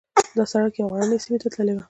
[0.37, 1.79] دا سړک یوې غرنۍ سیمې ته تللی و.